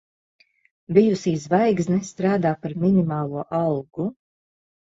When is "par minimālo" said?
2.65-3.47